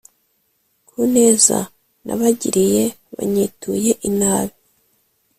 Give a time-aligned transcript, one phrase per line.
[0.89, 1.57] Ku neza
[2.05, 2.83] nabagiriye
[3.15, 4.55] banyituye inabi